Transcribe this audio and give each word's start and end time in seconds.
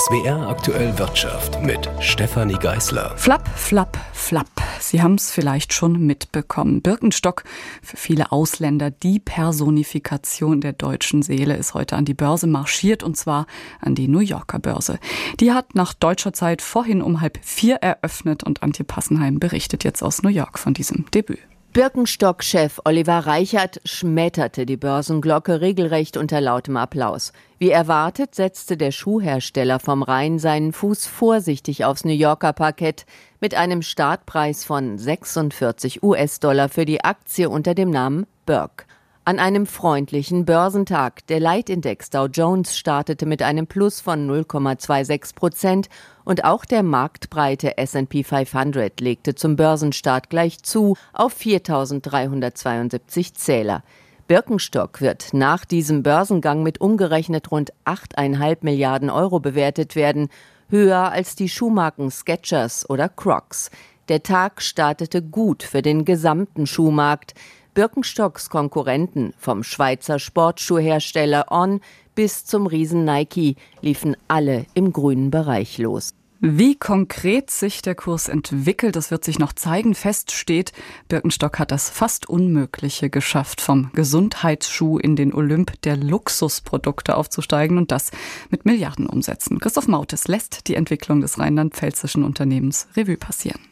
SWR 0.00 0.48
aktuell 0.48 0.98
Wirtschaft 0.98 1.60
mit 1.62 1.86
Stefanie 2.00 2.54
Geißler. 2.54 3.12
Flapp, 3.18 3.46
flapp, 3.54 3.98
flapp. 4.14 4.48
Sie 4.80 5.02
haben 5.02 5.16
es 5.16 5.30
vielleicht 5.30 5.74
schon 5.74 6.06
mitbekommen. 6.06 6.80
Birkenstock, 6.80 7.44
für 7.82 7.98
viele 7.98 8.32
Ausländer 8.32 8.90
die 8.90 9.20
Personifikation 9.20 10.62
der 10.62 10.72
deutschen 10.72 11.20
Seele, 11.20 11.54
ist 11.54 11.74
heute 11.74 11.96
an 11.96 12.06
die 12.06 12.14
Börse 12.14 12.46
marschiert 12.46 13.02
und 13.02 13.18
zwar 13.18 13.46
an 13.78 13.94
die 13.94 14.08
New 14.08 14.20
Yorker 14.20 14.58
Börse. 14.58 14.98
Die 15.38 15.52
hat 15.52 15.74
nach 15.74 15.92
deutscher 15.92 16.32
Zeit 16.32 16.62
vorhin 16.62 17.02
um 17.02 17.20
halb 17.20 17.38
vier 17.42 17.76
eröffnet 17.76 18.42
und 18.42 18.62
Antje 18.62 18.86
Passenheim 18.86 19.38
berichtet 19.38 19.84
jetzt 19.84 20.02
aus 20.02 20.22
New 20.22 20.30
York 20.30 20.58
von 20.58 20.72
diesem 20.72 21.10
Debüt. 21.10 21.40
Birkenstock-Chef 21.72 22.80
Oliver 22.84 23.20
Reichert 23.26 23.80
schmetterte 23.84 24.66
die 24.66 24.76
Börsenglocke 24.76 25.60
regelrecht 25.60 26.16
unter 26.16 26.40
lautem 26.40 26.76
Applaus. 26.76 27.32
Wie 27.58 27.70
erwartet 27.70 28.34
setzte 28.34 28.76
der 28.76 28.90
Schuhhersteller 28.90 29.78
vom 29.78 30.02
Rhein 30.02 30.40
seinen 30.40 30.72
Fuß 30.72 31.06
vorsichtig 31.06 31.84
aufs 31.84 32.04
New 32.04 32.12
Yorker 32.12 32.54
Parkett 32.54 33.06
mit 33.38 33.54
einem 33.54 33.82
Startpreis 33.82 34.64
von 34.64 34.98
46 34.98 36.02
US-Dollar 36.02 36.68
für 36.68 36.86
die 36.86 37.04
Aktie 37.04 37.48
unter 37.48 37.76
dem 37.76 37.90
Namen 37.90 38.26
Burke. 38.46 38.86
An 39.26 39.38
einem 39.38 39.66
freundlichen 39.66 40.46
Börsentag. 40.46 41.26
Der 41.26 41.40
Leitindex 41.40 42.08
Dow 42.08 42.24
Jones 42.24 42.78
startete 42.78 43.26
mit 43.26 43.42
einem 43.42 43.66
Plus 43.66 44.00
von 44.00 44.26
0,26 44.26 45.34
Prozent 45.34 45.90
und 46.24 46.44
auch 46.44 46.64
der 46.64 46.82
marktbreite 46.82 47.76
S&P 47.76 48.24
500 48.24 48.98
legte 48.98 49.34
zum 49.34 49.56
Börsenstart 49.56 50.30
gleich 50.30 50.62
zu 50.62 50.96
auf 51.12 51.38
4.372 51.38 53.34
Zähler. 53.34 53.84
Birkenstock 54.26 55.02
wird 55.02 55.34
nach 55.34 55.66
diesem 55.66 56.02
Börsengang 56.02 56.62
mit 56.62 56.80
umgerechnet 56.80 57.50
rund 57.50 57.74
8,5 57.84 58.58
Milliarden 58.62 59.10
Euro 59.10 59.38
bewertet 59.38 59.96
werden, 59.96 60.30
höher 60.70 61.12
als 61.12 61.36
die 61.36 61.50
Schuhmarken 61.50 62.10
Skechers 62.10 62.88
oder 62.88 63.10
Crocs. 63.10 63.70
Der 64.08 64.22
Tag 64.22 64.62
startete 64.62 65.22
gut 65.22 65.62
für 65.62 65.82
den 65.82 66.04
gesamten 66.04 66.66
Schuhmarkt. 66.66 67.34
Birkenstocks 67.80 68.50
Konkurrenten 68.50 69.32
vom 69.38 69.62
Schweizer 69.62 70.18
Sportschuhhersteller 70.18 71.46
On 71.50 71.80
bis 72.14 72.44
zum 72.44 72.66
Riesen 72.66 73.06
Nike 73.06 73.56
liefen 73.80 74.18
alle 74.28 74.66
im 74.74 74.92
grünen 74.92 75.30
Bereich 75.30 75.78
los. 75.78 76.10
Wie 76.40 76.78
konkret 76.78 77.50
sich 77.50 77.80
der 77.80 77.94
Kurs 77.94 78.28
entwickelt, 78.28 78.96
das 78.96 79.10
wird 79.10 79.24
sich 79.24 79.38
noch 79.38 79.54
zeigen. 79.54 79.94
Fest 79.94 80.32
steht, 80.32 80.74
Birkenstock 81.08 81.58
hat 81.58 81.70
das 81.70 81.88
fast 81.88 82.28
Unmögliche 82.28 83.08
geschafft, 83.08 83.62
vom 83.62 83.90
Gesundheitsschuh 83.94 84.98
in 84.98 85.16
den 85.16 85.32
Olymp 85.32 85.80
der 85.80 85.96
Luxusprodukte 85.96 87.16
aufzusteigen 87.16 87.78
und 87.78 87.90
das 87.90 88.10
mit 88.50 88.66
Milliardenumsätzen. 88.66 89.58
Christoph 89.58 89.88
Mautes 89.88 90.28
lässt 90.28 90.68
die 90.68 90.74
Entwicklung 90.74 91.22
des 91.22 91.38
rheinland-pfälzischen 91.38 92.24
Unternehmens 92.24 92.88
Revue 92.94 93.16
passieren. 93.16 93.69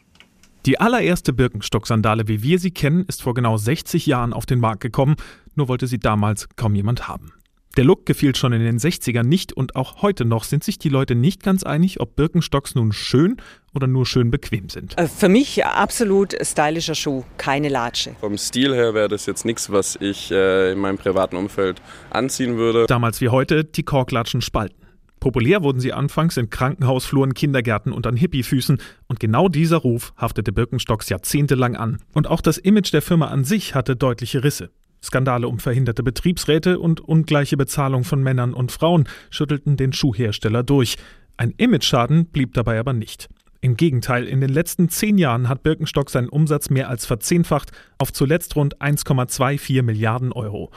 Die 0.65 0.79
allererste 0.79 1.31
Birkenstock-Sandale, 1.31 2.27
wie 2.27 2.43
wir 2.43 2.59
sie 2.59 2.71
kennen, 2.71 3.05
ist 3.07 3.21
vor 3.21 3.33
genau 3.33 3.55
60 3.55 4.05
Jahren 4.05 4.33
auf 4.33 4.45
den 4.45 4.59
Markt 4.59 4.81
gekommen, 4.81 5.15
nur 5.55 5.69
wollte 5.69 5.87
sie 5.87 5.99
damals 5.99 6.49
kaum 6.57 6.75
jemand 6.75 7.07
haben. 7.07 7.31
Der 7.77 7.85
Look 7.85 8.05
gefiel 8.05 8.35
schon 8.35 8.51
in 8.51 8.61
den 8.61 8.77
60ern 8.77 9.23
nicht 9.23 9.53
und 9.53 9.75
auch 9.75 10.01
heute 10.01 10.25
noch 10.25 10.43
sind 10.43 10.63
sich 10.63 10.79
die 10.79 10.89
Leute 10.89 11.15
nicht 11.15 11.43
ganz 11.43 11.63
einig, 11.63 12.01
ob 12.01 12.15
Birkenstocks 12.15 12.75
nun 12.75 12.91
schön 12.91 13.37
oder 13.73 13.87
nur 13.87 14.05
schön 14.05 14.31
bequem 14.31 14.69
sind. 14.69 14.97
Äh, 14.97 15.07
für 15.07 15.29
mich 15.29 15.65
absolut 15.65 16.35
stylischer 16.41 16.95
Schuh, 16.95 17.23
keine 17.37 17.69
Latsche. 17.69 18.15
Vom 18.19 18.37
Stil 18.37 18.73
her 18.73 18.93
wäre 18.93 19.07
das 19.07 19.27
jetzt 19.27 19.45
nichts, 19.45 19.71
was 19.71 19.97
ich 20.01 20.31
äh, 20.31 20.73
in 20.73 20.79
meinem 20.79 20.97
privaten 20.97 21.37
Umfeld 21.37 21.81
anziehen 22.09 22.57
würde. 22.57 22.85
Damals 22.87 23.21
wie 23.21 23.29
heute 23.29 23.63
die 23.63 23.83
Korklatschen 23.83 24.41
spalten. 24.41 24.78
Populär 25.19 25.63
wurden 25.63 25.79
sie 25.79 25.93
anfangs 25.93 26.37
in 26.37 26.49
Krankenhausfluren, 26.49 27.33
Kindergärten 27.33 27.91
und 27.91 28.07
an 28.07 28.15
Hippiefüßen 28.15 28.79
und 29.07 29.19
genau 29.19 29.49
dieser 29.49 29.77
Ruf 29.77 30.13
haftete 30.15 30.51
Birkenstocks 30.51 31.09
jahrzehntelang 31.09 31.75
an. 31.75 31.97
Und 32.13 32.27
auch 32.27 32.41
das 32.41 32.57
Image 32.57 32.93
der 32.93 33.01
Firma 33.01 33.27
an 33.27 33.43
sich 33.43 33.75
hatte 33.75 33.95
deutliche 33.95 34.43
Risse. 34.43 34.69
Skandale 35.03 35.47
um 35.47 35.59
verhinderte 35.59 36.03
Betriebsräte 36.03 36.79
und 36.79 37.01
ungleiche 37.01 37.57
Bezahlung 37.57 38.03
von 38.03 38.21
Männern 38.21 38.53
und 38.53 38.71
Frauen 38.71 39.07
schüttelten 39.29 39.77
den 39.77 39.93
Schuhhersteller 39.93 40.63
durch. 40.63 40.97
Ein 41.37 41.53
Imageschaden 41.57 42.25
blieb 42.27 42.53
dabei 42.53 42.79
aber 42.79 42.93
nicht. 42.93 43.29
Im 43.61 43.75
Gegenteil, 43.75 44.25
in 44.25 44.39
den 44.39 44.49
letzten 44.49 44.87
zehn 44.87 45.17
Jahren 45.17 45.49
hat 45.49 45.63
Birkenstock 45.63 46.09
seinen 46.09 46.29
Umsatz 46.29 46.69
mehr 46.69 46.87
als 46.87 47.05
verzehnfacht 47.05 47.71
auf 47.97 48.13
zuletzt 48.13 48.55
rund 48.55 48.81
1,24 48.81 49.83
Milliarden 49.83 50.31
Euro. 50.31 50.71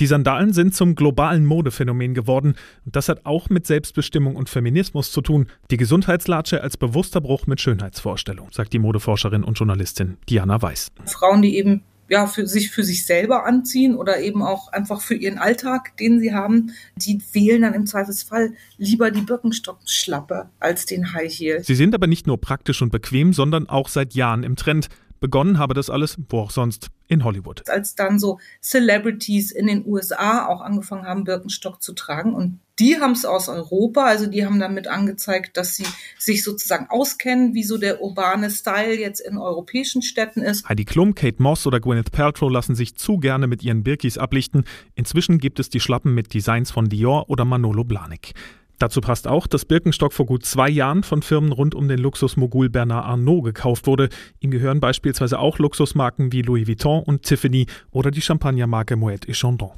Die 0.00 0.06
Sandalen 0.06 0.54
sind 0.54 0.74
zum 0.74 0.94
globalen 0.94 1.44
Modephänomen 1.44 2.14
geworden 2.14 2.54
und 2.86 2.96
das 2.96 3.10
hat 3.10 3.26
auch 3.26 3.50
mit 3.50 3.66
Selbstbestimmung 3.66 4.34
und 4.34 4.48
Feminismus 4.48 5.12
zu 5.12 5.20
tun. 5.20 5.46
Die 5.70 5.76
Gesundheitslatsche 5.76 6.62
als 6.62 6.78
bewusster 6.78 7.20
Bruch 7.20 7.46
mit 7.46 7.60
Schönheitsvorstellung, 7.60 8.48
sagt 8.50 8.72
die 8.72 8.78
Modeforscherin 8.78 9.44
und 9.44 9.58
Journalistin 9.58 10.16
Diana 10.26 10.62
Weiß. 10.62 10.90
Frauen, 11.04 11.42
die 11.42 11.54
eben 11.54 11.82
ja, 12.08 12.26
für 12.26 12.46
sich, 12.46 12.70
für 12.70 12.82
sich 12.82 13.04
selber 13.04 13.44
anziehen 13.44 13.94
oder 13.94 14.20
eben 14.20 14.42
auch 14.42 14.72
einfach 14.72 15.02
für 15.02 15.14
ihren 15.14 15.36
Alltag, 15.36 15.96
den 15.98 16.18
sie 16.18 16.32
haben, 16.32 16.72
die 16.96 17.20
wählen 17.32 17.60
dann 17.60 17.74
im 17.74 17.86
Zweifelsfall 17.86 18.54
lieber 18.78 19.10
die 19.10 19.20
Birkenstock-Schlappe 19.20 20.48
als 20.58 20.86
den 20.86 21.12
High 21.12 21.30
Heel. 21.30 21.62
Sie 21.62 21.74
sind 21.74 21.94
aber 21.94 22.06
nicht 22.06 22.26
nur 22.26 22.40
praktisch 22.40 22.80
und 22.80 22.90
bequem, 22.90 23.34
sondern 23.34 23.68
auch 23.68 23.88
seit 23.88 24.14
Jahren 24.14 24.44
im 24.44 24.56
Trend. 24.56 24.88
Begonnen 25.20 25.58
habe 25.58 25.74
das 25.74 25.90
alles, 25.90 26.16
wo 26.28 26.40
auch 26.40 26.50
sonst, 26.50 26.88
in 27.06 27.24
Hollywood. 27.24 27.68
Als 27.68 27.94
dann 27.94 28.18
so 28.18 28.38
Celebrities 28.62 29.52
in 29.52 29.66
den 29.66 29.86
USA 29.86 30.46
auch 30.46 30.62
angefangen 30.62 31.04
haben, 31.04 31.24
Birkenstock 31.24 31.82
zu 31.82 31.92
tragen 31.92 32.34
und 32.34 32.60
die 32.78 32.98
haben 32.98 33.12
es 33.12 33.26
aus 33.26 33.50
Europa, 33.50 34.06
also 34.06 34.26
die 34.26 34.46
haben 34.46 34.58
damit 34.58 34.88
angezeigt, 34.88 35.58
dass 35.58 35.76
sie 35.76 35.84
sich 36.18 36.42
sozusagen 36.42 36.86
auskennen, 36.88 37.52
wie 37.52 37.62
so 37.62 37.76
der 37.76 38.00
urbane 38.00 38.50
Style 38.50 38.98
jetzt 38.98 39.20
in 39.20 39.36
europäischen 39.36 40.00
Städten 40.00 40.40
ist. 40.40 40.66
Heidi 40.66 40.86
Klum, 40.86 41.14
Kate 41.14 41.42
Moss 41.42 41.66
oder 41.66 41.78
Gwyneth 41.78 42.10
Paltrow 42.10 42.50
lassen 42.50 42.74
sich 42.74 42.94
zu 42.96 43.18
gerne 43.18 43.46
mit 43.46 43.62
ihren 43.62 43.82
Birkis 43.82 44.16
ablichten. 44.16 44.64
Inzwischen 44.94 45.38
gibt 45.38 45.60
es 45.60 45.68
die 45.68 45.80
Schlappen 45.80 46.14
mit 46.14 46.32
Designs 46.32 46.70
von 46.70 46.88
Dior 46.88 47.28
oder 47.28 47.44
Manolo 47.44 47.84
Blahnik. 47.84 48.32
Dazu 48.80 49.02
passt 49.02 49.28
auch, 49.28 49.46
dass 49.46 49.66
Birkenstock 49.66 50.14
vor 50.14 50.24
gut 50.24 50.46
zwei 50.46 50.70
Jahren 50.70 51.02
von 51.02 51.20
Firmen 51.20 51.52
rund 51.52 51.74
um 51.74 51.86
den 51.86 51.98
Luxusmogul 51.98 52.70
Bernard 52.70 53.04
Arnault 53.04 53.44
gekauft 53.44 53.86
wurde. 53.86 54.08
Ihm 54.40 54.50
gehören 54.50 54.80
beispielsweise 54.80 55.38
auch 55.38 55.58
Luxusmarken 55.58 56.32
wie 56.32 56.40
Louis 56.40 56.66
Vuitton 56.66 57.02
und 57.02 57.22
Tiffany 57.22 57.66
oder 57.90 58.10
die 58.10 58.22
Champagnermarke 58.22 58.96
Moet 58.96 59.28
et 59.28 59.36
Chandon. 59.36 59.72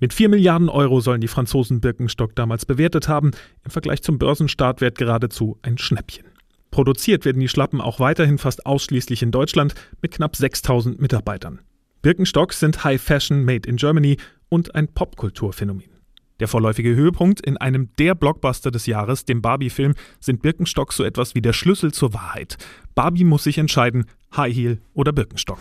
Mit 0.00 0.12
4 0.12 0.28
Milliarden 0.28 0.68
Euro 0.68 1.00
sollen 1.00 1.22
die 1.22 1.28
Franzosen 1.28 1.80
Birkenstock 1.80 2.36
damals 2.36 2.66
bewertet 2.66 3.08
haben, 3.08 3.30
im 3.64 3.70
Vergleich 3.70 4.02
zum 4.02 4.18
Börsenstartwert 4.18 4.98
geradezu 4.98 5.58
ein 5.62 5.78
Schnäppchen. 5.78 6.26
Produziert 6.70 7.24
werden 7.24 7.40
die 7.40 7.48
Schlappen 7.48 7.80
auch 7.80 8.00
weiterhin 8.00 8.36
fast 8.36 8.66
ausschließlich 8.66 9.22
in 9.22 9.30
Deutschland 9.30 9.74
mit 10.02 10.12
knapp 10.12 10.36
6000 10.36 11.00
Mitarbeitern. 11.00 11.60
Birkenstocks 12.02 12.60
sind 12.60 12.84
High 12.84 13.00
Fashion 13.00 13.46
Made 13.46 13.66
in 13.66 13.76
Germany 13.76 14.18
und 14.50 14.74
ein 14.74 14.88
Popkulturphänomen. 14.88 15.95
Der 16.40 16.48
vorläufige 16.48 16.94
Höhepunkt 16.94 17.40
in 17.40 17.56
einem 17.56 17.88
der 17.98 18.14
Blockbuster 18.14 18.70
des 18.70 18.86
Jahres, 18.86 19.24
dem 19.24 19.40
Barbie-Film, 19.40 19.94
sind 20.20 20.42
Birkenstock 20.42 20.92
so 20.92 21.02
etwas 21.02 21.34
wie 21.34 21.40
der 21.40 21.54
Schlüssel 21.54 21.92
zur 21.92 22.12
Wahrheit. 22.12 22.58
Barbie 22.94 23.24
muss 23.24 23.44
sich 23.44 23.58
entscheiden, 23.58 24.04
High 24.36 24.54
Heel 24.54 24.82
oder 24.92 25.12
Birkenstock. 25.12 25.58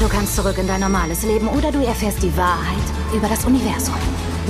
Du 0.00 0.08
kannst 0.08 0.36
zurück 0.36 0.56
in 0.58 0.66
dein 0.66 0.80
normales 0.80 1.22
Leben 1.22 1.48
oder 1.48 1.70
du 1.70 1.84
erfährst 1.84 2.22
die 2.22 2.34
Wahrheit 2.36 2.84
über 3.14 3.28
das 3.28 3.44
Universum. 3.44 3.94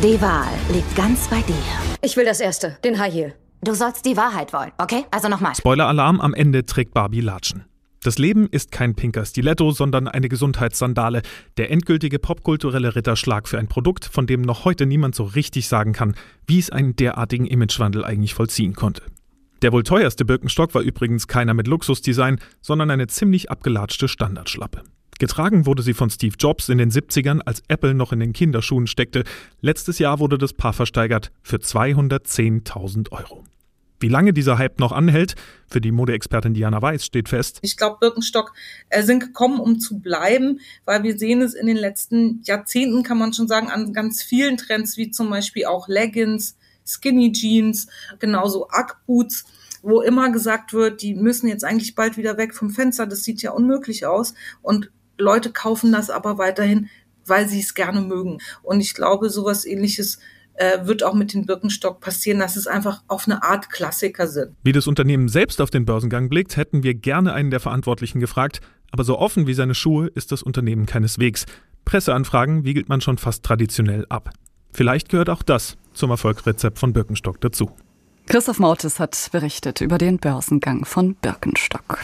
Die 0.03 0.21
Wahl 0.21 0.49
liegt 0.73 0.95
ganz 0.95 1.29
bei 1.29 1.41
dir. 1.43 1.55
Ich 2.03 2.17
will 2.17 2.25
das 2.25 2.41
Erste, 2.41 2.79
den 2.85 2.99
High 2.99 3.13
Heel. 3.13 3.35
Du 3.63 3.75
sollst 3.75 4.05
die 4.05 4.17
Wahrheit 4.17 4.53
wollen, 4.53 4.71
okay? 4.79 5.05
Also 5.11 5.29
nochmal. 5.29 5.55
Spoiler-Alarm, 5.55 6.21
am 6.21 6.35
Ende 6.35 6.67
trägt 6.67 6.95
Barbie 6.95 7.21
Latschen. 7.21 7.65
Das 8.07 8.19
Leben 8.19 8.47
ist 8.49 8.71
kein 8.71 8.95
pinker 8.95 9.25
Stiletto, 9.25 9.73
sondern 9.73 10.07
eine 10.07 10.29
Gesundheitssandale. 10.29 11.23
Der 11.57 11.73
endgültige 11.73 12.21
popkulturelle 12.21 12.95
Ritterschlag 12.95 13.49
für 13.49 13.59
ein 13.59 13.67
Produkt, 13.67 14.05
von 14.05 14.29
dem 14.29 14.43
noch 14.43 14.65
heute 14.65 14.87
niemand 14.87 15.17
so 15.17 15.25
richtig 15.25 15.67
sagen 15.67 15.93
kann, 15.93 16.15
wie 16.47 16.61
es 16.61 16.71
einen 16.71 16.95
derartigen 16.95 17.47
Imagewandel 17.47 18.05
eigentlich 18.05 18.33
vollziehen 18.33 18.75
konnte. 18.75 19.03
Der 19.63 19.73
wohl 19.73 19.83
teuerste 19.83 20.25
Birkenstock 20.25 20.73
war 20.77 20.83
übrigens 20.83 21.27
keiner 21.27 21.53
mit 21.53 21.67
Luxusdesign, 21.67 22.39
sondern 22.61 22.93
eine 22.93 23.09
ziemlich 23.09 23.51
abgelatschte 23.51 24.07
Standardschlappe. 24.07 24.85
Getragen 25.19 25.67
wurde 25.67 25.83
sie 25.83 25.93
von 25.93 26.09
Steve 26.09 26.37
Jobs 26.39 26.69
in 26.69 26.79
den 26.79 26.93
70ern, 26.93 27.41
als 27.41 27.65
Apple 27.67 27.95
noch 27.95 28.13
in 28.13 28.21
den 28.21 28.33
Kinderschuhen 28.33 28.87
steckte. 28.87 29.25
Letztes 29.63 29.99
Jahr 29.99 30.21
wurde 30.21 30.39
das 30.39 30.53
Paar 30.53 30.75
versteigert 30.75 31.33
für 31.43 31.57
210.000 31.57 33.11
Euro. 33.11 33.43
Wie 33.99 34.09
lange 34.09 34.33
dieser 34.33 34.59
Hype 34.59 34.79
noch 34.79 34.93
anhält, 34.93 35.35
für 35.69 35.81
die 35.81 35.93
Modeexpertin 35.93 36.55
Diana 36.55 36.83
Weiß 36.83 37.05
steht 37.05 37.29
fest. 37.29 37.59
Ich 37.63 37.77
glaube, 37.77 37.97
Birkenstock 38.01 38.53
äh, 38.89 39.03
sind 39.03 39.21
gekommen, 39.21 39.59
um 39.59 39.81
zu 39.81 39.99
bleiben, 39.99 40.61
weil 40.85 41.03
wir 41.03 41.19
sehen 41.19 41.41
es 41.41 41.55
in 41.55 41.67
den 41.67 41.77
letzten 41.77 42.43
Jahrzehnten, 42.45 43.03
kann 43.03 43.19
man 43.19 43.33
schon 43.33 43.49
sagen, 43.49 43.69
an 43.69 43.93
ganz 43.93 44.23
vielen 44.23 44.57
Trends, 44.57 44.97
wie 44.97 45.11
zum 45.11 45.31
Beispiel 45.31 45.67
auch 45.67 45.89
Leggings, 45.89 46.57
Skinny 46.85 47.33
Jeans, 47.33 47.89
genauso 48.19 48.69
Ugg 48.69 48.97
Boots 49.07 49.45
wo 49.83 50.01
immer 50.01 50.31
gesagt 50.33 50.73
wird, 50.73 51.01
die 51.01 51.15
müssen 51.15 51.47
jetzt 51.47 51.65
eigentlich 51.65 51.95
bald 51.95 52.17
wieder 52.17 52.37
weg 52.37 52.55
vom 52.55 52.71
Fenster, 52.71 53.07
das 53.07 53.23
sieht 53.23 53.41
ja 53.43 53.53
unmöglich 53.53 54.05
aus. 54.05 54.35
Und 54.61 54.91
Leute 55.17 55.53
kaufen 55.53 55.93
das 55.93 56.11
aber 56.11 56.39
weiterhin, 56.39 56.89
weil 57.25 57.49
sie 57.49 57.61
es 57.61 57.75
gerne 57.75 58.01
mögen. 58.01 58.39
Und 58.65 58.81
ich 58.81 58.95
glaube, 58.95 59.31
sowas 59.31 59.65
ähnliches 59.65 60.19
äh, 60.57 60.87
wird 60.87 61.03
auch 61.03 61.15
mit 61.15 61.33
den 61.33 61.47
Birkenstock 61.47 62.01
passieren, 62.01 62.39
dass 62.39 62.57
es 62.57 62.67
einfach 62.67 63.03
auf 63.09 63.27
eine 63.27 63.43
Art 63.43 63.71
Klassiker 63.71 64.27
sind. 64.27 64.55
Wie 64.63 64.73
das 64.73 64.87
Unternehmen 64.87 65.29
selbst 65.29 65.61
auf 65.61 65.71
den 65.71 65.85
Börsengang 65.85 66.29
blickt, 66.29 66.57
hätten 66.57 66.83
wir 66.83 66.95
gerne 66.95 67.33
einen 67.33 67.51
der 67.51 67.61
Verantwortlichen 67.61 68.21
gefragt, 68.21 68.61
aber 68.91 69.05
so 69.05 69.19
offen 69.19 69.47
wie 69.47 69.55
seine 69.55 69.75
Schuhe 69.75 70.09
ist 70.09 70.33
das 70.33 70.43
Unternehmen 70.43 70.87
keineswegs. 70.87 71.47
Presseanfragen 71.85 72.65
wiegelt 72.65 72.89
man 72.89 73.01
schon 73.01 73.19
fast 73.19 73.45
traditionell 73.45 74.07
ab. 74.09 74.31
Vielleicht 74.73 75.09
gehört 75.09 75.31
auch 75.31 75.43
das 75.43 75.77
zum 75.95 76.11
Erfolgsrezept 76.11 76.79
von 76.79 76.93
Birkenstock 76.93 77.41
dazu. 77.41 77.71
Christoph 78.27 78.59
Mautes 78.59 78.99
hat 78.99 79.29
berichtet 79.31 79.81
über 79.81 79.99
den 79.99 80.19
Börsengang 80.19 80.85
von 80.85 81.15
Birkenstock. 81.15 82.01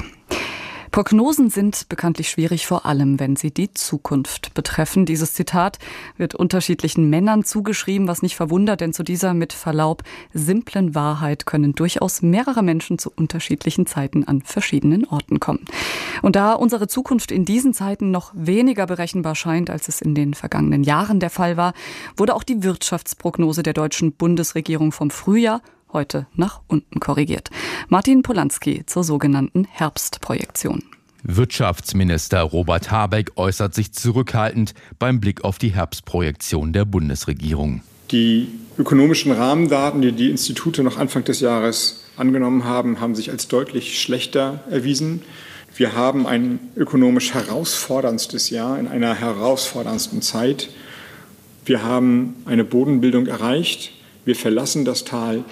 Prognosen 0.92 1.48
sind 1.48 1.88
bekanntlich 1.88 2.28
schwierig, 2.28 2.66
vor 2.66 2.84
allem 2.84 3.18
wenn 3.18 3.34
sie 3.34 3.50
die 3.50 3.72
Zukunft 3.72 4.52
betreffen. 4.52 5.06
Dieses 5.06 5.32
Zitat 5.32 5.78
wird 6.18 6.34
unterschiedlichen 6.34 7.08
Männern 7.08 7.44
zugeschrieben, 7.44 8.08
was 8.08 8.20
nicht 8.20 8.36
verwundert, 8.36 8.82
denn 8.82 8.92
zu 8.92 9.02
dieser 9.02 9.32
mit 9.32 9.54
Verlaub 9.54 10.02
simplen 10.34 10.94
Wahrheit 10.94 11.46
können 11.46 11.74
durchaus 11.74 12.20
mehrere 12.20 12.62
Menschen 12.62 12.98
zu 12.98 13.10
unterschiedlichen 13.10 13.86
Zeiten 13.86 14.24
an 14.24 14.42
verschiedenen 14.42 15.06
Orten 15.06 15.40
kommen. 15.40 15.64
Und 16.20 16.36
da 16.36 16.52
unsere 16.52 16.88
Zukunft 16.88 17.32
in 17.32 17.46
diesen 17.46 17.72
Zeiten 17.72 18.10
noch 18.10 18.30
weniger 18.34 18.86
berechenbar 18.86 19.34
scheint, 19.34 19.70
als 19.70 19.88
es 19.88 20.02
in 20.02 20.14
den 20.14 20.34
vergangenen 20.34 20.84
Jahren 20.84 21.20
der 21.20 21.30
Fall 21.30 21.56
war, 21.56 21.72
wurde 22.18 22.34
auch 22.34 22.42
die 22.42 22.62
Wirtschaftsprognose 22.62 23.62
der 23.62 23.72
deutschen 23.72 24.12
Bundesregierung 24.12 24.92
vom 24.92 25.10
Frühjahr 25.10 25.62
heute 25.92 26.26
nach 26.34 26.60
unten 26.66 27.00
korrigiert. 27.00 27.50
Martin 27.88 28.22
Polanski 28.22 28.84
zur 28.86 29.04
sogenannten 29.04 29.64
Herbstprojektion. 29.64 30.82
Wirtschaftsminister 31.24 32.42
Robert 32.42 32.90
Habeck 32.90 33.32
äußert 33.36 33.74
sich 33.74 33.92
zurückhaltend 33.92 34.74
beim 34.98 35.20
Blick 35.20 35.44
auf 35.44 35.58
die 35.58 35.68
Herbstprojektion 35.68 36.72
der 36.72 36.84
Bundesregierung. 36.84 37.82
Die 38.10 38.48
ökonomischen 38.76 39.32
Rahmendaten, 39.32 40.02
die 40.02 40.12
die 40.12 40.30
Institute 40.30 40.82
noch 40.82 40.98
Anfang 40.98 41.24
des 41.24 41.40
Jahres 41.40 42.04
angenommen 42.16 42.64
haben, 42.64 43.00
haben 43.00 43.14
sich 43.14 43.30
als 43.30 43.48
deutlich 43.48 44.00
schlechter 44.00 44.64
erwiesen. 44.68 45.22
Wir 45.74 45.94
haben 45.94 46.26
ein 46.26 46.58
ökonomisch 46.76 47.32
herausforderndstes 47.32 48.50
Jahr 48.50 48.78
in 48.78 48.88
einer 48.88 49.14
herausforderndsten 49.14 50.20
Zeit. 50.20 50.68
Wir 51.64 51.84
haben 51.84 52.34
eine 52.44 52.64
Bodenbildung 52.64 53.26
erreicht. 53.26 53.92
Wir 54.24 54.36
verlassen 54.36 54.84
das 54.84 55.04
Tal 55.04 55.44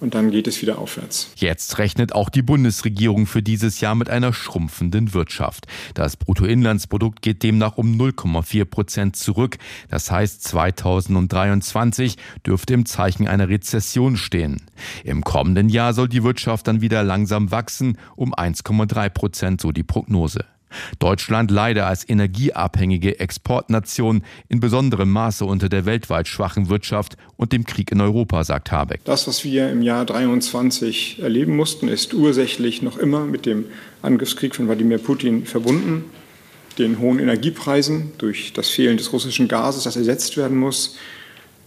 und 0.00 0.14
dann 0.14 0.30
geht 0.30 0.46
es 0.46 0.60
wieder 0.62 0.78
aufwärts. 0.78 1.30
Jetzt 1.36 1.78
rechnet 1.78 2.14
auch 2.14 2.28
die 2.28 2.42
Bundesregierung 2.42 3.26
für 3.26 3.42
dieses 3.42 3.80
Jahr 3.80 3.94
mit 3.94 4.10
einer 4.10 4.32
schrumpfenden 4.32 5.14
Wirtschaft. 5.14 5.66
Das 5.94 6.16
Bruttoinlandsprodukt 6.16 7.22
geht 7.22 7.42
demnach 7.42 7.76
um 7.76 7.98
0,4 7.98 8.64
Prozent 8.64 9.16
zurück. 9.16 9.58
Das 9.88 10.10
heißt, 10.10 10.42
2023 10.44 12.16
dürfte 12.46 12.74
im 12.74 12.86
Zeichen 12.86 13.28
einer 13.28 13.48
Rezession 13.48 14.16
stehen. 14.16 14.62
Im 15.04 15.22
kommenden 15.22 15.68
Jahr 15.68 15.94
soll 15.94 16.08
die 16.08 16.22
Wirtschaft 16.22 16.68
dann 16.68 16.80
wieder 16.80 17.02
langsam 17.02 17.50
wachsen, 17.50 17.98
um 18.16 18.34
1,3 18.34 19.08
Prozent, 19.08 19.60
so 19.60 19.72
die 19.72 19.84
Prognose. 19.84 20.44
Deutschland 20.98 21.50
leide 21.50 21.86
als 21.86 22.08
energieabhängige 22.08 23.20
Exportnation 23.20 24.22
in 24.48 24.60
besonderem 24.60 25.10
Maße 25.10 25.44
unter 25.44 25.68
der 25.68 25.86
weltweit 25.86 26.28
schwachen 26.28 26.68
Wirtschaft 26.68 27.16
und 27.36 27.52
dem 27.52 27.64
Krieg 27.64 27.92
in 27.92 28.00
Europa, 28.00 28.44
sagt 28.44 28.72
Habeck. 28.72 29.04
Das, 29.04 29.26
was 29.26 29.44
wir 29.44 29.70
im 29.70 29.82
Jahr 29.82 30.04
23 30.04 31.20
erleben 31.22 31.56
mussten, 31.56 31.88
ist 31.88 32.14
ursächlich 32.14 32.82
noch 32.82 32.98
immer 32.98 33.24
mit 33.24 33.46
dem 33.46 33.66
Angriffskrieg 34.02 34.54
von 34.54 34.66
Wladimir 34.68 34.98
Putin 34.98 35.46
verbunden, 35.46 36.04
den 36.78 36.98
hohen 36.98 37.18
Energiepreisen 37.18 38.12
durch 38.18 38.52
das 38.52 38.68
Fehlen 38.68 38.96
des 38.96 39.12
russischen 39.12 39.48
Gases, 39.48 39.84
das 39.84 39.96
ersetzt 39.96 40.36
werden 40.36 40.58
muss, 40.58 40.96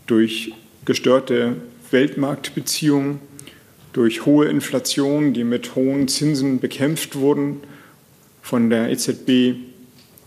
durch 0.08 0.54
gestörte 0.86 1.58
Weltmarktbeziehungen, 1.92 3.20
durch 3.94 4.26
hohe 4.26 4.48
Inflation, 4.48 5.34
die 5.34 5.44
mit 5.44 5.76
hohen 5.76 6.08
Zinsen 6.08 6.60
bekämpft 6.60 7.16
wurden 7.16 7.62
von 8.52 8.70
der 8.70 8.92
EZB 8.92 9.56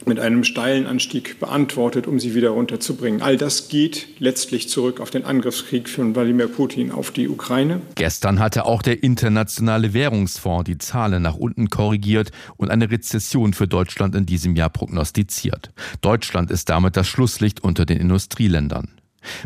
mit 0.06 0.18
einem 0.18 0.44
steilen 0.44 0.86
Anstieg 0.86 1.38
beantwortet, 1.40 2.06
um 2.06 2.18
sie 2.18 2.34
wieder 2.34 2.50
runterzubringen. 2.50 3.20
All 3.20 3.36
das 3.36 3.68
geht 3.68 4.08
letztlich 4.18 4.70
zurück 4.70 4.98
auf 4.98 5.10
den 5.10 5.26
Angriffskrieg 5.26 5.90
von 5.90 6.16
Wladimir 6.16 6.48
Putin 6.48 6.90
auf 6.90 7.10
die 7.10 7.28
Ukraine. 7.28 7.82
Gestern 7.96 8.38
hatte 8.38 8.64
auch 8.64 8.80
der 8.80 9.02
Internationale 9.02 9.92
Währungsfonds 9.92 10.64
die 10.64 10.78
Zahlen 10.78 11.22
nach 11.22 11.36
unten 11.36 11.68
korrigiert 11.68 12.30
und 12.56 12.70
eine 12.70 12.90
Rezession 12.90 13.52
für 13.52 13.68
Deutschland 13.68 14.14
in 14.14 14.24
diesem 14.24 14.56
Jahr 14.56 14.70
prognostiziert. 14.70 15.72
Deutschland 16.00 16.50
ist 16.50 16.70
damit 16.70 16.96
das 16.96 17.06
Schlusslicht 17.06 17.62
unter 17.62 17.84
den 17.84 17.98
Industrieländern. 17.98 18.88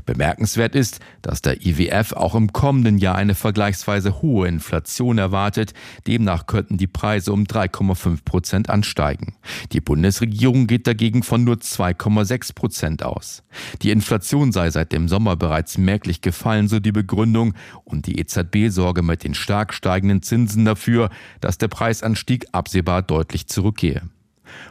Bemerkenswert 0.07 0.75
ist, 0.75 1.01
dass 1.23 1.43
der 1.43 1.65
IWF 1.65 2.13
auch 2.13 2.35
im 2.35 2.53
kommenden 2.53 2.99
Jahr 2.99 3.17
eine 3.17 3.35
vergleichsweise 3.35 4.23
hohe 4.23 4.49
Inflation 4.49 5.19
erwartet. 5.19 5.75
Demnach 6.07 6.47
könnten 6.47 6.77
die 6.77 6.87
Preise 6.87 7.33
um 7.33 7.45
3,5 7.45 8.25
Prozent 8.25 8.71
ansteigen. 8.71 9.35
Die 9.73 9.81
Bundesregierung 9.81 10.67
geht 10.67 10.87
dagegen 10.87 11.23
von 11.23 11.45
nur 11.45 11.57
2,6 11.57 12.55
Prozent 12.55 13.03
aus. 13.03 13.43
Die 13.83 13.91
Inflation 13.91 14.53
sei 14.53 14.71
seit 14.71 14.93
dem 14.93 15.09
Sommer 15.09 15.37
bereits 15.37 15.79
merklich 15.79 16.21
gefallen, 16.21 16.69
so 16.69 16.81
die 16.81 16.93
Begründung, 16.93 17.55
und 17.85 18.07
die 18.07 18.19
EZB 18.19 18.69
sorge 18.69 19.03
mit 19.03 19.25
den 19.25 19.35
stark 19.35 19.73
steigenden 19.73 20.23
Zinsen 20.23 20.65
dafür, 20.65 21.11
dass 21.41 21.59
der 21.59 21.69
Preisanstieg 21.69 22.47
absehbar 22.53 23.03
deutlich 23.03 23.47
zurückgehe. 23.47 24.03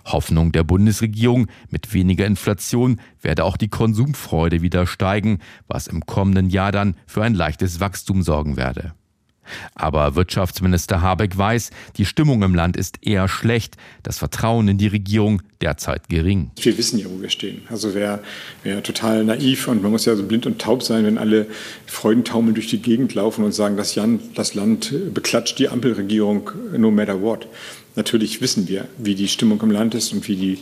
Hoffnung 0.06 0.52
der 0.52 0.64
Bundesregierung, 0.64 1.48
mit 1.70 1.94
weniger 1.94 2.26
Inflation 2.26 3.00
werde 3.22 3.44
auch 3.44 3.58
die 3.58 3.70
Konsumfreude 3.70 4.62
wieder 4.62 4.88
steigen, 4.88 5.40
was 5.68 5.88
im 5.88 6.06
kommenden 6.06 6.50
Jahr 6.50 6.72
dann 6.72 6.96
für 7.06 7.24
ein 7.24 7.34
leichtes 7.34 7.80
Wachstum 7.80 8.22
sorgen 8.24 8.58
werde. 8.58 8.94
Aber 9.76 10.16
Wirtschaftsminister 10.16 11.02
Habeck 11.02 11.38
weiß, 11.38 11.72
die 11.98 12.06
Stimmung 12.06 12.44
im 12.44 12.56
Land 12.56 12.78
ist 12.78 13.06
eher 13.06 13.28
schlecht, 13.28 13.78
das 14.04 14.18
Vertrauen 14.18 14.68
in 14.68 14.78
die 14.78 14.88
Regierung 14.88 15.42
derzeit 15.62 16.10
gering. 16.10 16.52
Wir 16.58 16.78
wissen 16.78 17.00
ja, 17.00 17.08
wo 17.10 17.22
wir 17.22 17.30
stehen. 17.30 17.62
Also 17.70 17.96
wäre 17.96 18.20
wär 18.64 18.84
total 18.84 19.24
naiv 19.24 19.68
und 19.68 19.82
man 19.82 19.92
muss 19.92 20.06
ja 20.06 20.16
so 20.16 20.24
blind 20.24 20.46
und 20.46 20.60
taub 20.60 20.84
sein, 20.84 21.06
wenn 21.06 21.18
alle 21.18 21.48
Freudentaumel 21.86 22.54
durch 22.54 22.68
die 22.68 22.82
Gegend 22.82 23.14
laufen 23.16 23.44
und 23.44 23.54
sagen, 23.54 23.78
das, 23.78 23.96
Jan, 23.96 24.20
das 24.36 24.54
Land 24.54 24.94
beklatscht 25.14 25.58
die 25.60 25.70
Ampelregierung 25.70 26.52
no 26.76 26.92
matter 26.92 27.22
what. 27.22 27.48
Natürlich 27.98 28.42
wissen 28.42 28.68
wir, 28.68 28.88
wie 29.00 29.16
die 29.16 29.28
Stimmung 29.28 29.60
im 29.62 29.72
Land 29.72 29.96
ist 29.96 30.14
und 30.14 30.28
wie 30.28 30.36
die 30.36 30.60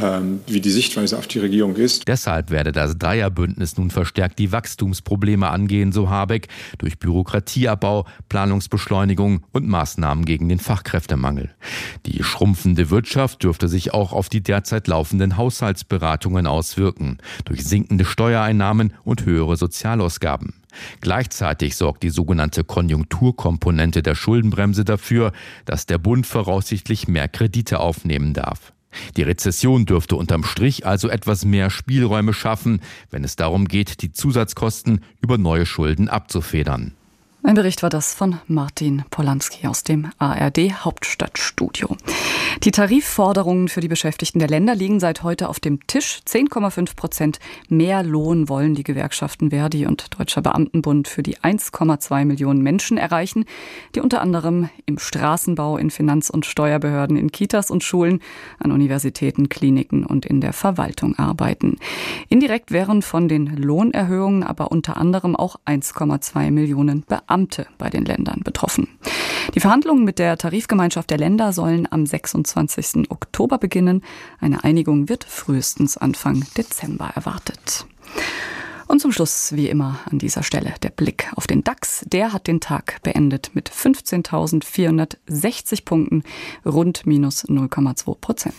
ähm, 0.00 0.40
wie 0.46 0.60
die 0.60 0.70
Sichtweise 0.70 1.18
auf 1.18 1.26
die 1.26 1.38
Regierung 1.38 1.76
ist. 1.76 2.08
Deshalb 2.08 2.50
werde 2.50 2.72
das 2.72 2.96
Dreierbündnis 2.96 3.76
nun 3.76 3.90
verstärkt 3.90 4.38
die 4.38 4.50
Wachstumsprobleme 4.50 5.48
angehen, 5.48 5.92
so 5.92 6.08
Habeck, 6.08 6.48
durch 6.78 6.98
Bürokratieabbau, 6.98 8.06
Planungsbeschleunigung 8.28 9.44
und 9.52 9.68
Maßnahmen 9.68 10.24
gegen 10.24 10.48
den 10.48 10.58
Fachkräftemangel. 10.58 11.50
Die 12.06 12.22
schrumpfende 12.22 12.90
Wirtschaft 12.90 13.42
dürfte 13.42 13.68
sich 13.68 13.92
auch 13.92 14.12
auf 14.12 14.28
die 14.28 14.42
derzeit 14.42 14.88
laufenden 14.88 15.36
Haushaltsberatungen 15.36 16.46
auswirken, 16.46 17.18
durch 17.44 17.62
sinkende 17.62 18.06
Steuereinnahmen 18.06 18.94
und 19.04 19.26
höhere 19.26 19.56
Sozialausgaben. 19.56 20.54
Gleichzeitig 21.00 21.76
sorgt 21.76 22.02
die 22.02 22.10
sogenannte 22.10 22.64
Konjunkturkomponente 22.64 24.02
der 24.02 24.14
Schuldenbremse 24.14 24.84
dafür, 24.84 25.32
dass 25.64 25.86
der 25.86 25.98
Bund 25.98 26.26
voraussichtlich 26.26 27.08
mehr 27.08 27.28
Kredite 27.28 27.80
aufnehmen 27.80 28.34
darf. 28.34 28.72
Die 29.16 29.22
Rezession 29.22 29.86
dürfte 29.86 30.16
unterm 30.16 30.44
Strich 30.44 30.86
also 30.86 31.08
etwas 31.08 31.44
mehr 31.44 31.70
Spielräume 31.70 32.34
schaffen, 32.34 32.80
wenn 33.10 33.24
es 33.24 33.36
darum 33.36 33.66
geht, 33.66 34.02
die 34.02 34.12
Zusatzkosten 34.12 35.00
über 35.20 35.38
neue 35.38 35.66
Schulden 35.66 36.08
abzufedern. 36.08 36.94
Ein 37.44 37.56
Bericht 37.56 37.82
war 37.82 37.90
das 37.90 38.14
von 38.14 38.38
Martin 38.46 39.02
Polanski 39.10 39.66
aus 39.66 39.82
dem 39.82 40.12
ARD 40.18 40.84
Hauptstadtstudio. 40.84 41.96
Die 42.62 42.70
Tarifforderungen 42.70 43.66
für 43.66 43.80
die 43.80 43.88
Beschäftigten 43.88 44.38
der 44.38 44.46
Länder 44.46 44.76
liegen 44.76 45.00
seit 45.00 45.24
heute 45.24 45.48
auf 45.48 45.58
dem 45.58 45.84
Tisch. 45.88 46.20
10,5 46.24 46.94
Prozent 46.94 47.40
mehr 47.68 48.04
Lohn 48.04 48.48
wollen 48.48 48.76
die 48.76 48.84
Gewerkschaften 48.84 49.50
Verdi 49.50 49.86
und 49.86 50.16
Deutscher 50.16 50.40
Beamtenbund 50.40 51.08
für 51.08 51.24
die 51.24 51.38
1,2 51.38 52.24
Millionen 52.26 52.62
Menschen 52.62 52.96
erreichen, 52.96 53.44
die 53.96 54.00
unter 54.00 54.20
anderem 54.20 54.68
im 54.86 55.00
Straßenbau, 55.00 55.78
in 55.78 55.90
Finanz- 55.90 56.30
und 56.30 56.46
Steuerbehörden, 56.46 57.16
in 57.16 57.32
Kitas 57.32 57.72
und 57.72 57.82
Schulen, 57.82 58.20
an 58.60 58.70
Universitäten, 58.70 59.48
Kliniken 59.48 60.06
und 60.06 60.26
in 60.26 60.40
der 60.40 60.52
Verwaltung 60.52 61.18
arbeiten. 61.18 61.78
Indirekt 62.28 62.70
wären 62.70 63.02
von 63.02 63.26
den 63.26 63.56
Lohnerhöhungen 63.56 64.44
aber 64.44 64.70
unter 64.70 64.96
anderem 64.96 65.34
auch 65.34 65.56
1,2 65.66 66.52
Millionen 66.52 67.00
Beamten 67.00 67.31
Beamte 67.32 67.66
bei 67.78 67.88
den 67.88 68.04
Ländern 68.04 68.42
betroffen. 68.44 68.88
Die 69.54 69.60
Verhandlungen 69.60 70.04
mit 70.04 70.18
der 70.18 70.36
Tarifgemeinschaft 70.36 71.08
der 71.08 71.16
Länder 71.16 71.54
sollen 71.54 71.88
am 71.90 72.04
26. 72.04 73.10
Oktober 73.10 73.56
beginnen. 73.56 74.02
Eine 74.38 74.64
Einigung 74.64 75.08
wird 75.08 75.24
frühestens 75.24 75.96
Anfang 75.96 76.44
Dezember 76.58 77.08
erwartet. 77.14 77.86
Und 78.86 79.00
zum 79.00 79.12
Schluss, 79.12 79.56
wie 79.56 79.70
immer 79.70 79.98
an 80.10 80.18
dieser 80.18 80.42
Stelle, 80.42 80.74
der 80.82 80.90
Blick 80.90 81.30
auf 81.34 81.46
den 81.46 81.64
DAX. 81.64 82.04
Der 82.06 82.34
hat 82.34 82.46
den 82.46 82.60
Tag 82.60 83.00
beendet 83.02 83.52
mit 83.54 83.70
15.460 83.70 85.86
Punkten, 85.86 86.24
rund 86.66 87.06
minus 87.06 87.46
0,2 87.46 88.14
Prozent. 88.20 88.54